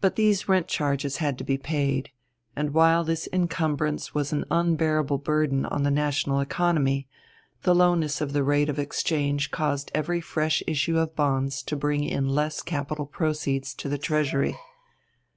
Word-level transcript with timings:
But 0.00 0.16
these 0.16 0.48
rent 0.48 0.66
charges 0.66 1.18
had 1.18 1.38
to 1.38 1.44
be 1.44 1.56
paid; 1.58 2.10
and 2.56 2.74
while 2.74 3.04
this 3.04 3.28
incumbrance 3.28 4.12
was 4.12 4.32
an 4.32 4.44
unbearable 4.50 5.18
burden 5.18 5.64
on 5.66 5.84
the 5.84 5.92
national 5.92 6.40
economy, 6.40 7.06
the 7.62 7.72
lowness 7.72 8.20
of 8.20 8.32
the 8.32 8.42
rate 8.42 8.68
of 8.68 8.80
exchange 8.80 9.52
caused 9.52 9.92
every 9.94 10.20
fresh 10.20 10.60
issue 10.66 10.98
of 10.98 11.14
bonds 11.14 11.62
to 11.62 11.76
bring 11.76 12.02
in 12.02 12.28
less 12.28 12.62
capital 12.62 13.06
proceeds 13.06 13.74
to 13.74 13.88
the 13.88 13.96
Treasury. 13.96 14.56